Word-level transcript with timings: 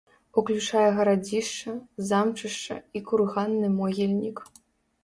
Уключае 0.41 0.85
гарадзішча, 0.99 1.75
замчышча 2.09 2.79
і 2.97 3.07
курганны 3.13 3.67
могільнік. 3.79 4.37